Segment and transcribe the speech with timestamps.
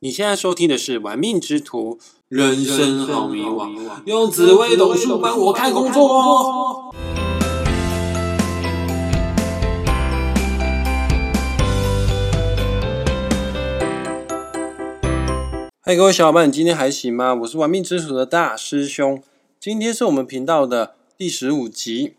[0.00, 1.96] 你现在收听的是《玩命之徒》，
[2.28, 6.94] 人生好迷惘，用紫微斗数帮我看工作哦。
[15.80, 17.34] 嗨，各位小伙伴，你今天还行吗？
[17.34, 19.20] 我是玩命之徒的大师兄，
[19.58, 22.14] 今天是我们频道的第十五集。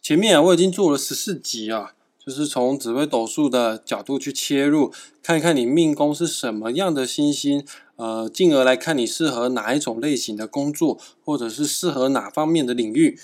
[0.00, 1.92] 前面啊，我已经做了十四集啊。
[2.24, 4.92] 就是从紫微斗数的角度去切入，
[5.22, 7.64] 看看你命宫是什么样的星星，
[7.96, 13.18] 呃，进而来看你适合哪一种类型的工作，或者是适合哪方面的领域。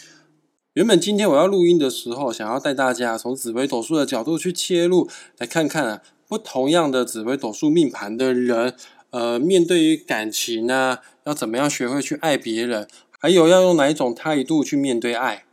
[0.72, 8.74] 原本今天我要录音的时候，想要带大家从紫微斗数的角度去切入，来看看啊，不同样的紫微斗数命盘的人，
[9.10, 12.86] 呃，面对于感情啊，要怎么样学会去爱别人，
[13.18, 15.45] 还有要用哪一种态度去面对爱。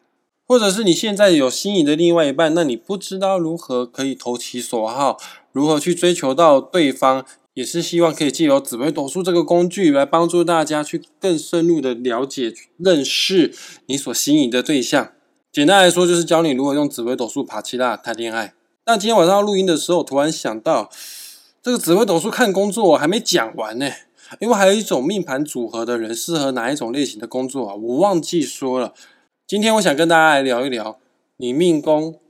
[0.54, 5.18] 或者是你现在有心仪的另外一半，那你不知道如何可以投其所好，
[5.52, 13.52] 如何去追求到对方，也是希望可以借由紫微斗数这个工具来帮助大家去更深入的了解、认识
[13.88, 15.14] 你所心仪的对象。
[15.52, 18.54] 简单来说，就是教你如何用紫微斗数爬七大谈恋爱。
[18.84, 20.92] 但今天晚上要录音的时候，突然想到
[21.64, 23.90] 这个紫微斗数看工作我还没讲完呢，
[24.40, 27.74] 因为还有一种命盘组合的人适合哪一种类型的工作啊？
[27.74, 28.94] 我忘记说了。
[29.46, 31.00] 今天我想跟大家来聊一聊，
[31.36, 32.22] 你命宫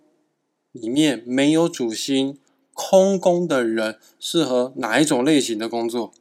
[0.71, 2.39] 里面没有主星
[2.73, 6.11] 空宫的人适合哪一种类型的工作？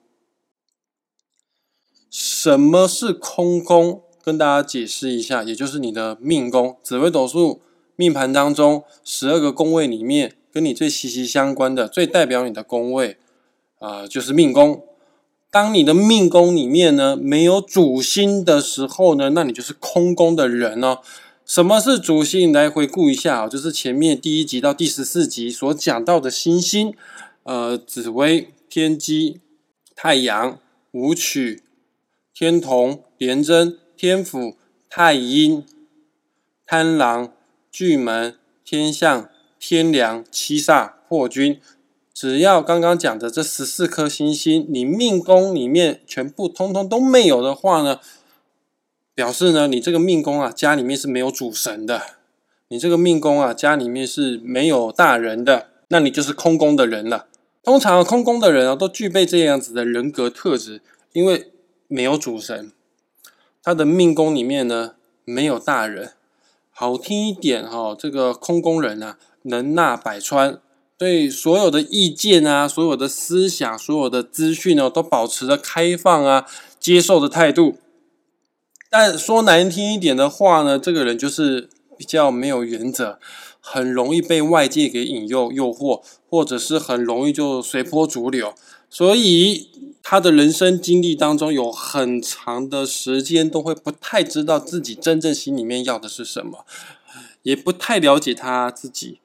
[2.10, 4.02] 什么是空宫？
[4.22, 7.62] 跟大家解释一下，也就是你的命宫，紫微斗数
[7.96, 13.16] 命盘当中十二个宫位里面，跟你最息息相关的、最代表你的宫位
[13.78, 14.86] 啊，就是命宫。
[15.52, 21.00] 当你的命宫里面呢没有主星的时候呢，那你就是空宫的人哦。
[21.44, 22.50] 什么是主星？
[22.50, 26.94] 来回顾一下啊，就是前面第一集到第十四集所讲到的星星，
[27.42, 29.40] 呃，紫微、天机、
[29.94, 30.58] 太阳、
[30.92, 31.62] 武曲、
[32.32, 34.56] 天同、廉贞、天府、
[34.88, 35.62] 太阴、
[36.64, 37.30] 贪狼、
[37.70, 39.28] 巨门、天象、
[39.60, 41.60] 天梁、七煞、破军。
[42.14, 48.00] 只要刚刚讲的这十四颗星星，你命宫里面全部通通都没有的话呢，
[49.14, 52.02] 表示呢，你这个命宫啊，家里面是没有主神的，
[52.68, 57.26] 你这个命宫啊，家里面是没有大人的，那你就是空宫的人了。
[57.62, 61.50] 通常空宫的人啊，都具备这样子的人格特质，因为
[61.88, 62.70] 没有主神，
[63.62, 66.12] 他的命宫里面呢没有大人。
[66.70, 70.60] 好听一点哈，这个空宫人啊，能纳百川。
[70.98, 76.46] 对所有的意见啊，所有的思想，所有的资讯呢，都保持着开放啊、
[76.78, 77.78] 接受的态度。
[78.88, 83.18] 但说难听一点的话呢，这个人就是比较没有原则，
[83.58, 88.54] 很容易被外界给引诱、诱惑，或者是很容易就随波逐流。
[88.88, 89.70] 所以
[90.02, 96.66] 他的人生经历当中，有很长的时间都会不太知道自己真正心里面要的是什么，
[97.42, 99.20] 也不太了解他自己。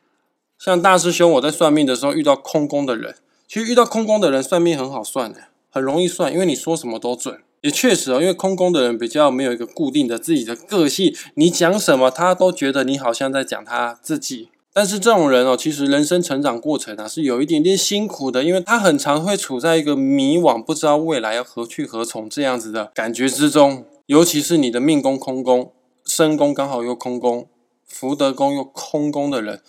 [0.59, 3.15] 像大师兄，我在算命的时候遇到空宫的人，
[3.47, 7.39] 其实遇到空宫的人算命很好算的，很容易算，因为你说什么都准。
[7.61, 14.49] 也确实哦，因为空宫的人比较没有一个固定的自己的个性，你讲什么他都觉得你好像在讲他自己。
[14.73, 23.85] 但是这种人哦，其实人生成长过程啊是有一点点辛苦的，因为他很常会处在一个迷惘，不知道未来要何去何从这样子的感觉之中。
[24.05, 25.73] 尤其是你的命宫空宫、
[26.05, 27.47] 身宫刚好又空宫、
[27.85, 29.61] 福德宫又空宫的人。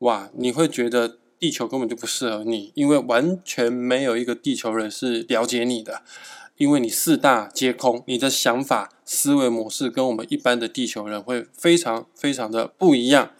[0.00, 6.02] 哇，你会觉得地球根本就不适合你，因为完全没有一个地球人是了解你的，
[6.58, 13.30] 因为你四大皆空，你的想法、思维模式跟我们一般的地球人会非常非常的不一样。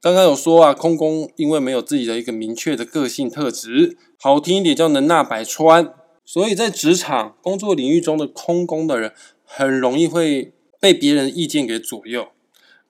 [0.00, 5.94] 刚刚有说啊，空宫因为没有自己的一个明确的个性特质，好听一点叫能纳百川，
[6.24, 9.12] 所以在职场工作领域中的空宫的人，
[9.44, 12.28] 很容易会被别人意见给左右。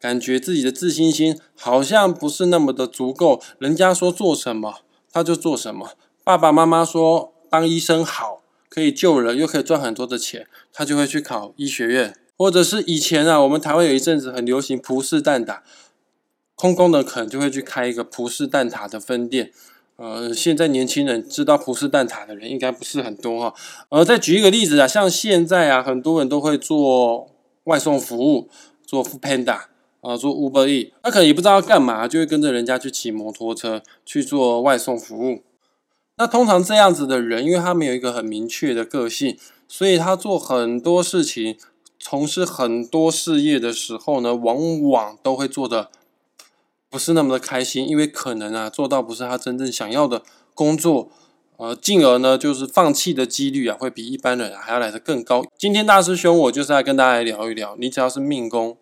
[0.05, 5.93] 感觉自己的自信心好像不是那么的足够，人家说做什么他就做什么。
[6.23, 12.15] 爸爸妈妈说当医生好，可以救人又可以赚很多的钱，他就会去考医学院。
[12.37, 15.61] 或者是以前啊，我们台湾有一阵子很流行葡式蛋挞，
[16.55, 19.53] 空空的可能就会去开一个葡式蛋挞的分店。
[19.97, 23.55] 呃，现在年轻人知道葡式蛋挞的人应该不是很多哈。
[23.89, 27.31] 呃，再举一个例子啊，像现在啊，很多人都会做
[27.65, 28.51] 外送服务，
[28.85, 29.61] 做 Panda。
[30.05, 35.43] 啊，做 Uber E，他可能也不知道要干嘛，就会跟着人家去骑摩托车去做外送服务。
[36.19, 39.37] 那通常这样子的人，因为他没有一个很明确的个性，
[39.67, 41.57] 所以他做很多事情、
[41.99, 45.89] 从事很多事业的时候呢，往往都会做的
[46.91, 50.23] 不是那么的开心，因为可能啊，做到不是他真正想要的
[50.55, 51.09] 工作，
[51.57, 55.45] 呃，进而呢就是放弃的几率啊会比一般人还要来得更高。
[55.59, 58.77] 今天大师兄我就是来跟大家聊一聊，你只要是命宫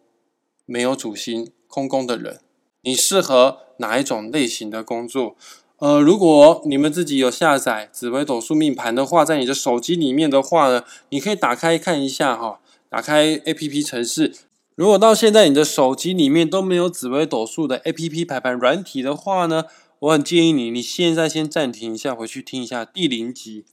[0.73, 2.41] 没有主星空宫的人，
[2.81, 5.37] 你适合哪一种类型的工作？
[5.77, 14.33] 呃，如果你们自己有下载紫微斗数命盘的话，在你的手机里面的话呢，你可以打开看一下哈，打开 A P P 城市。
[14.75, 19.65] 如果到现在你的手机里面都没有紫微斗数的 A P P 排盘软体的话呢，
[19.99, 23.67] 我很建议你，你现在先暂停一下，回去听一下第零集，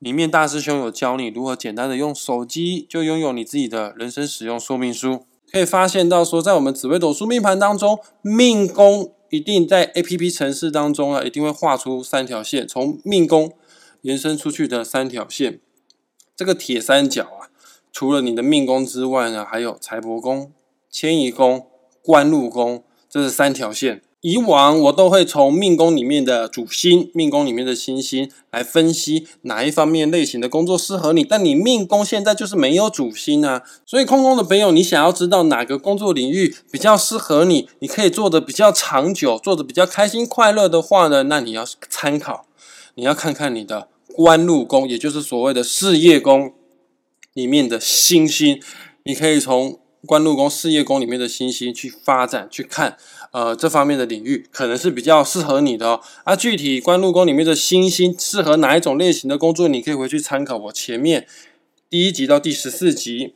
[0.00, 5.24] 里面大师兄有教你如何简单的用手机就拥有你自己的人生使用说明书。
[5.50, 9.12] 可以发现到说，在我们紫微斗数命盘当中，命宫。
[9.28, 13.52] 一定在 A P P 城市当中啊，一定会画出三条线，从命宫
[14.02, 15.58] 延伸出去的三条线。
[16.36, 17.50] 这个铁三角啊，
[17.90, 20.52] 除了你的命宫之外呢，还有财帛宫、
[20.88, 21.66] 迁移宫、
[22.02, 24.00] 官禄宫，这是三条线。
[24.28, 31.22] 以往我都会从命宫里面的主星、命宫里面的星星来分析哪一方面类型的工作适合你。
[31.22, 42.46] 但你命宫现在就是没有主星啊，所以空宫的朋友，你想要知道哪个工作领域比较适合你，你可以做的比较长久，做的比较开心快乐的话呢，那你要参考，
[42.96, 46.52] 你要看看你的官禄宫，也就是所谓的事业宫
[47.32, 48.60] 里面的星星，
[49.04, 52.96] 你可以从官禄宫、事业宫里面的星星去发展去看。
[53.32, 56.00] 呃，这方面的领域可能是比较适合你的哦。
[56.24, 61.26] 啊，具体官禄宫里面的星星适合哪一种类型的工作，你可以回去参考我前面
[61.90, 63.34] 第一集到第十四集，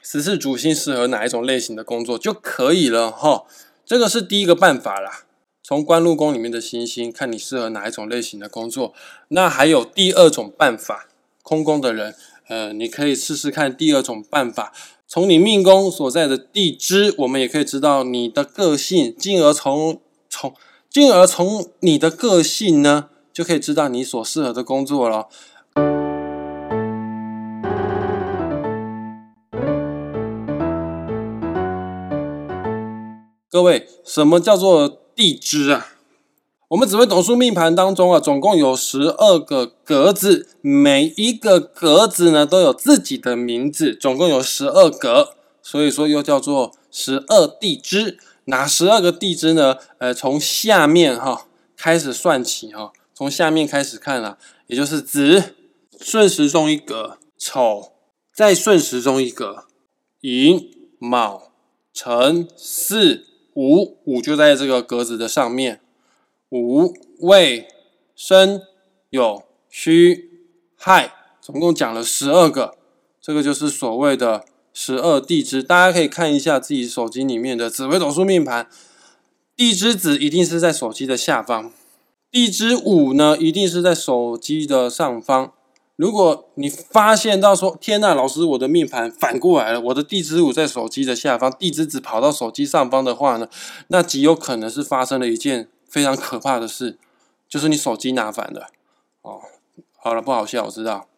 [0.00, 3.44] 十四主星适合哪一种类型的工作就可以了哈。
[3.84, 5.24] 这个是第一个办法啦，
[5.60, 8.94] 从官禄宫里面的星星看你适合哪一种类型的工作。
[9.28, 11.08] 那还有第二种办法，
[11.42, 12.14] 空宫的人，
[12.46, 14.72] 呃，你可以试试看第二种办法。
[15.08, 20.52] 从你命宫所在的地支，我们也可以知道你的个性，进而从从
[20.90, 25.28] 进而从你的个性呢，就可以知道你所适合的工作了。
[33.48, 35.86] 各位，什么叫做地支啊？
[36.68, 48.18] 我们紫微斗数命盘当中啊，总共有十二个格子，每一个格子呢都有自己的名字，总共有十二格，所以说又叫做十二地支。
[48.46, 49.76] 哪十二个地支呢？
[49.98, 51.46] 呃，从下面哈
[51.76, 54.36] 开始算起哈，从下面开始看啊，
[54.66, 55.54] 也就是子
[56.00, 57.92] 顺时钟一格，丑
[58.34, 59.66] 再顺时钟一格，
[60.22, 60.68] 寅
[60.98, 61.52] 卯
[61.94, 63.22] 辰巳
[63.54, 65.80] 午，午就在这个格子的上面。
[66.50, 67.66] 午未
[68.14, 68.62] 申
[69.10, 70.30] 酉戌
[70.76, 72.76] 亥，总共讲了十二个，
[73.20, 75.60] 这个就是所谓的十二地支。
[75.60, 78.68] 大家可以看一下自己手机里面的紫微斗数命盘，
[79.56, 81.72] 地支子一定是在手机的下方，
[82.30, 85.52] 地支午呢一定是在手机的上方。
[85.96, 93.48] 如果你发现到说，天呐，老师，我的命盘反过来了，我的地支午在手机的下方，地支子跑到手机上方的话呢，
[93.88, 95.68] 那极有可能是发生了一件。
[95.96, 96.98] 非常可怕的事，
[97.48, 98.66] 就是你手机拿反了
[99.22, 99.40] 哦。
[99.96, 101.08] 好了，不好笑，我知道。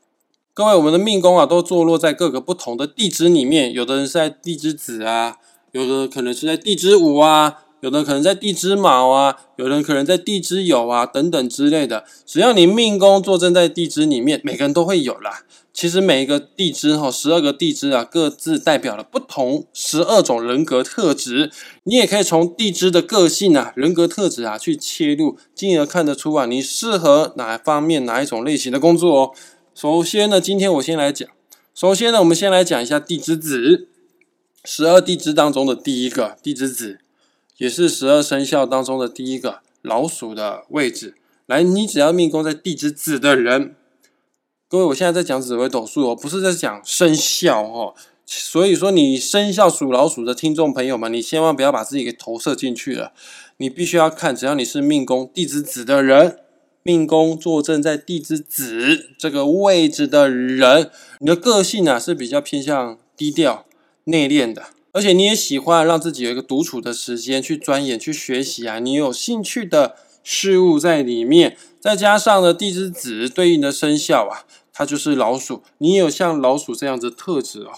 [0.55, 5.39] 各位，我们的命宫啊，都坐落在各个不同的地支里面，有的人是在地支子啊，
[5.73, 7.65] 有的可能是在地支午啊。
[7.81, 12.05] 有的可能在地支卯啊，有的可能在地支酉啊，等等之类的。
[12.27, 15.45] 只要你命宫坐镇在地支里面，每个人都会有啦。
[15.73, 21.53] 其实每一个地支哈，十二个地支啊，各自代表了不同十二种人格特质。
[21.85, 29.31] 你也可以从地支的个性啊、人格特质啊去切入，进而看得出啊，你适合哪方面、哪一种类型的工作哦。
[29.73, 31.29] 首先呢，今天我先来讲。
[31.73, 33.87] 首先呢，我们先来讲一下地支子，
[34.65, 36.99] 十二地支当中的第一个地支子。
[37.59, 41.15] 也是十二生肖当中的第一个老鼠的位置。
[41.47, 43.75] 来，你只要命宫在地支子的人，
[44.69, 47.95] 各位，我现在在讲紫微斗数哦，不是在讲生肖哦。
[48.27, 53.13] 所以说，你生肖属老鼠的听众朋友们，你千万不要把自己给投射进去了。
[53.57, 56.39] 你必须要看，只要你是命宫地支子的人，
[56.83, 63.65] 命宫坐镇在地支子这个位置的人，你的个性啊是比较偏向低调、
[64.05, 64.67] 内敛的。
[64.93, 77.73] 而且你也喜欢让自己有一个独处的时间去钻研、去学习啊，你有兴趣的事物在里面，再加上呢地支子对应的生肖啊，它就是老鼠，你有像老鼠这样子特质哦。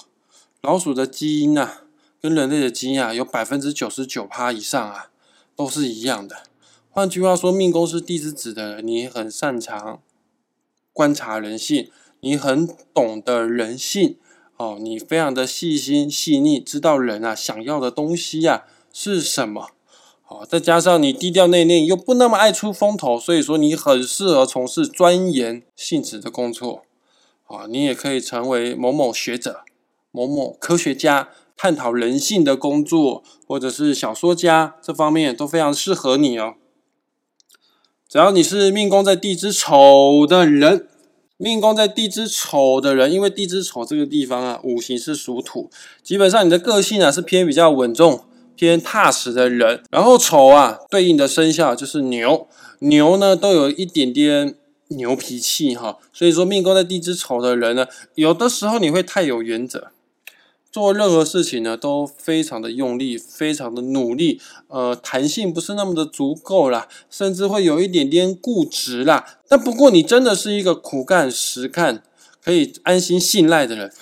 [0.60, 1.82] 老鼠的基因啊，
[2.20, 5.10] 跟人类的基因啊，有百分之九十九趴以上啊，
[5.56, 6.44] 都是一样的。
[6.90, 10.00] 换句话说，命宫是地支子的，你很擅长
[10.92, 11.90] 观察人性，
[12.20, 14.16] 你很懂得人性。
[14.60, 19.70] 哦，你非常的细心细腻，知道人啊想要的东西呀是什么。
[20.20, 26.82] 好，再加上你低调内敛，又不那么爱出风头，所以说你很适合从事钻研性质的工作。
[27.46, 29.62] 啊，你也可以成为某某学者、
[30.10, 36.56] 某某科学家，探讨人性的工作，或者是小说家，这方面都非常适合你哦。
[38.06, 40.86] 只要你是命宫在地支丑的人，
[41.40, 45.70] 命宫在地支丑的人，因为地支丑这个地方啊，五行是属土，
[46.02, 49.82] 基本上你的个性啊是偏比较稳重、偏踏实的人。
[49.90, 52.46] 然后丑啊，对应的生肖就是牛，
[52.80, 54.54] 牛呢都有一点点。
[54.92, 59.92] 牛脾气哈，所以说命宫在地支丑的人呢，有的时候你会太有原则，
[60.72, 69.40] 做任何事情呢都非常的用力，非常的努力，呃，弹性不是那么的足够啦，甚至会有一点点固执啦。
[69.48, 72.02] 但不过你真的是一个苦干实干，
[72.42, 73.92] 可以安心信赖的人。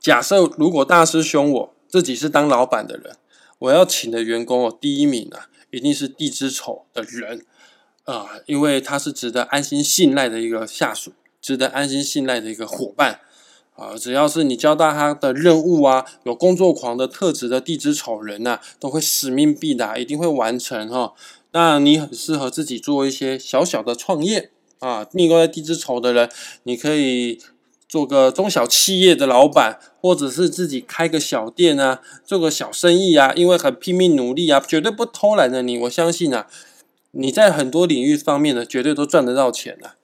[0.00, 3.16] 假设如果大师兄我自己是当老板的人，
[3.58, 7.44] 我要请的员工哦，第一名啊，一定是地支丑的人。
[8.04, 13.20] 啊，因为他是值得安心信赖的一个下属，值得安心信赖的一个伙伴
[13.74, 13.96] 啊！
[13.98, 21.14] 只要是你交代他的任务啊，有工作狂的特质的地支丑人呐，都会使命必达，一定会完成哈。
[21.52, 26.30] 那你很适合自己做一些小小的创业啊，命宫在地支丑的人，
[26.64, 27.40] 你可以
[27.88, 36.46] 做个中小企业的老板，或者是自己开个小店啊，做个小生意啊，因为很拼命努力啊，绝对不偷懒的你，我相信啊。
[37.14, 39.96] 你在很多领域方面呢，绝对都赚得到钱的。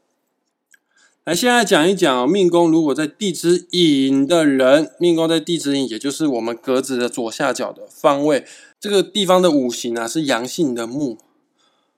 [1.29, 8.47] 来，现在讲一讲命宫如果在地支寅的人，命宫在地支寅，也就是我们格子的左下角的方位，
[8.81, 11.19] 这个地方的五行啊是阳性的木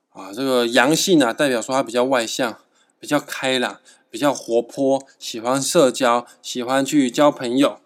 [0.09, 2.57] 啊，这个阳性啊代表说他比较外向，
[2.99, 7.77] 比较开朗，比较活泼，喜欢社交，喜欢去交朋友。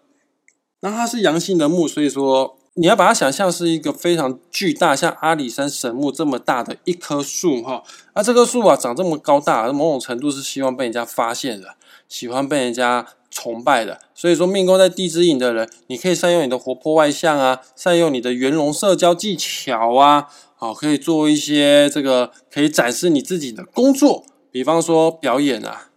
[0.80, 2.58] 那它是阳性的木，所以说。
[2.78, 7.82] 你要把它想象是一个非常巨大，像阿里山神木这么大的一棵树哈。
[8.14, 11.74] 那这棵树啊长这么高大，某种程度是希望被人家发现的，
[12.06, 13.98] 喜欢被人家崇拜的。
[14.14, 25.88] 所以说，命宫在地支引的人，你可以善用你的活泼外向啊，善用你的圆融社交技巧啊，好，可以做一些这个可以展示你自己的工作，比方说表演啊、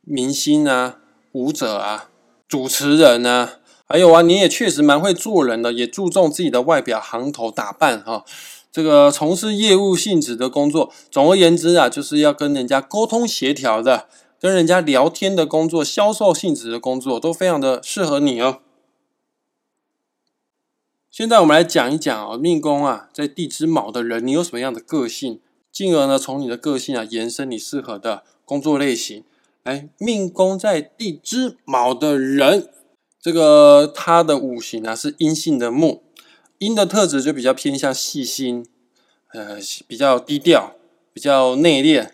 [0.00, 1.00] 明星啊、
[1.32, 2.08] 舞者啊、
[2.48, 3.58] 主持人啊。
[3.86, 8.24] 还有啊，你也确实蛮会做人的，也注重自己的外表、行头、打扮哈。
[8.72, 14.08] 这个从事业务性质的工作，总而言之啊，就是要跟人家沟通协调的，
[14.40, 18.60] 跟人家聊天的工作，销售性质的工作都非常的适合你哦。
[21.10, 25.40] 现在我们来讲一讲啊，命宫啊，在地支卯的人，你有什么样的个性？
[25.70, 29.22] 进而呢，从你的个性啊，延伸你适合的工作类型。
[29.62, 32.70] 来，命宫在地支卯的人。
[33.24, 36.02] 这个它的五行啊是阴性的木，
[36.58, 38.66] 阴的特质就比较偏向细心，
[39.32, 39.56] 呃，
[39.88, 40.74] 比较低调，
[41.14, 42.10] 比较内敛。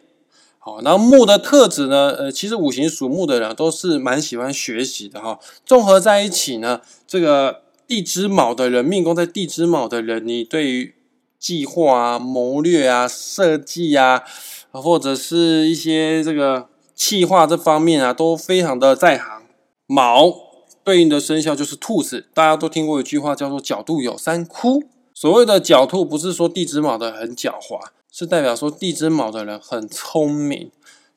[0.60, 5.40] 好，然后木的特质呢，呃，其实五行属木的人都是蛮喜欢学习的哈。
[5.66, 10.94] 综合在一起呢，这个地支卯的人，命宫在地支卯的人，你对于
[11.40, 14.22] 计划啊、谋略啊、设计啊，
[14.70, 19.42] 或者是一些这个气划这方面啊，都非常的在行。
[19.88, 20.49] 卯。
[20.82, 24.82] 对应的生肖就是兔子，大家都听过一句话叫做“狡兔有三窟”。
[25.14, 27.78] 所谓的狡兔，不是说地支卯的很狡猾，
[28.10, 30.70] 是代表说地支卯的人很聪明。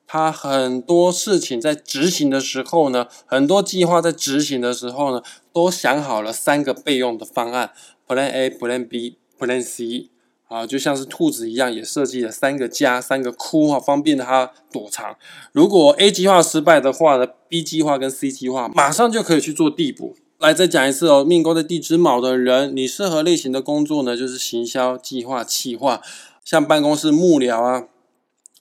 [0.05, 7.71] 他很多事情在执行的时候呢，很多计划在执行的时候呢，都想好了三个备用的方案
[8.07, 10.09] ：Plan A、Plan B、Plan C。
[10.53, 15.17] 啊，就像是兔子一样，也设计了三个家、三个窟哈，方便它躲藏。
[15.51, 20.15] 如果 A 计划失败的话呢，B 计划跟 C 计划马上就可以去做地补。
[20.37, 25.99] 来，再讲一次哦，命宫在地支卯的人，你适合类型的工作呢，就是行销、计划、企划，
[26.45, 27.87] 像办公室幕僚啊、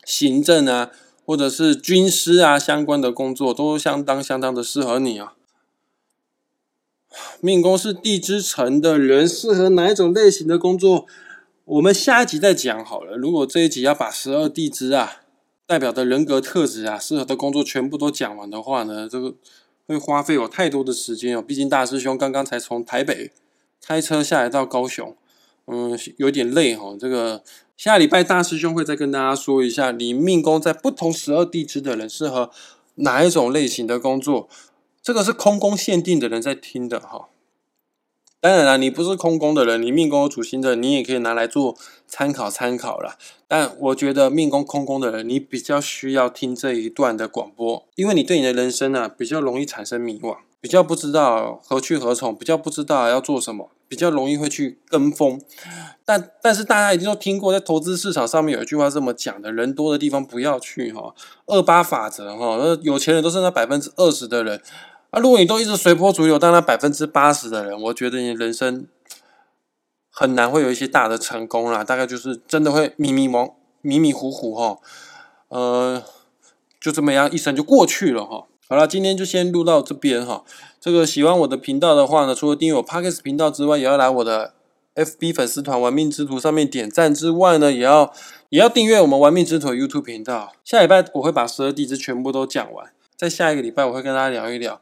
[0.06, 0.90] 行政啊，
[1.26, 5.34] 或者是军师啊相关的工作，都相当相当的适合你啊。
[7.42, 11.04] 命宫是地支辰的人，适合哪一种类型的工作？
[11.64, 13.16] 我们下一集再讲好了。
[13.16, 15.22] 如果这一集要把十二地支啊
[15.64, 19.34] 代表的人格特质啊适合的工作全部都讲完的话呢，这个
[19.86, 21.42] 会花费我太多的时间哦。
[21.42, 23.30] 毕竟大师兄刚刚才从台北
[23.80, 25.16] 开车下来到高雄，
[25.66, 26.96] 嗯，有点累哈。
[26.98, 27.44] 这个
[27.76, 32.50] 下礼拜大师兄会再跟大家说一下，你命宫在不同十二地支的人适合
[32.96, 34.48] 哪一种类型的工作。
[35.00, 37.28] 这个是空宫限定的人在听的哈。
[38.42, 41.76] 当然了，你不是空宫的人，你命宫有主星的，你也可以拿来做
[42.08, 43.16] 参考参考了。
[43.46, 55.40] 但我觉得命宫空宫的人，你比较需要听这一段的广播，因为你对你的人生呢比较容易产生迷惘，比较不知道何去何从，比较不知道要做什么，比较容易会去跟风。
[56.04, 61.14] 但但是大家一定都听过，在投资市场上面有一句话这么讲的：人多的地方不要去哈，
[61.46, 64.60] 二八法则哈，那有钱人都是那百分之二十的人
[65.12, 65.20] 啊。
[65.20, 68.88] 如果你都一直随波逐流，当那百分之八十的人，我觉得你人生
[70.10, 71.84] 很难会有一些大的成功啦。
[71.84, 74.78] 大概就是真的会迷迷茫、迷迷糊糊哈，
[75.46, 76.02] 呃，
[76.80, 78.46] 就这么样一生就过去了哈。
[78.68, 80.42] 好了，今天就先录到这边哈。
[80.80, 84.54] 这个喜欢我的频道的话呢，除了订阅我 Podcast 频道之外，也要来我的。
[84.94, 88.12] FB 粉丝团“玩命之徒”上面点赞之外呢，也要
[88.50, 90.52] 也要订阅我们“玩命之徒” YouTube 频道。
[90.62, 92.92] 下礼拜我会把十二地支全部都讲完，
[93.22, 94.80] 在下一个礼拜我会跟大家聊一聊，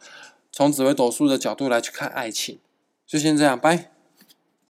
[0.50, 2.58] 从紫微斗数的角度来去看爱情。
[3.06, 3.99] 就先这样，拜。